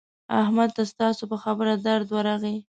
[0.41, 2.57] احمد ته ستاسو په خبره درد ورغی.